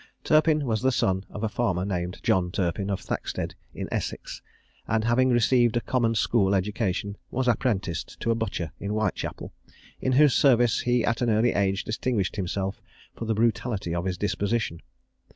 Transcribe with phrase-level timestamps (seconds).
[0.23, 4.41] Turpin was the son of a farmer named John Turpin, at Thackstead, in Essex;
[4.87, 9.53] and having received a common school education, was apprenticed to a butcher in Whitechapel,
[10.01, 12.81] in whose service he at an early age distinguished himself
[13.15, 14.81] for the brutality of his disposition.